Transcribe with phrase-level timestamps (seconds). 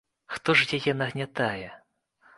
[0.35, 1.67] Хто ж яе нагнятае?